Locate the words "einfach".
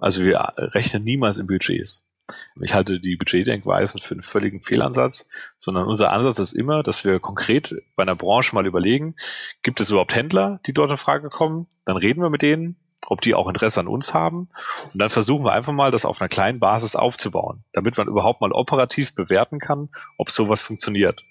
15.52-15.72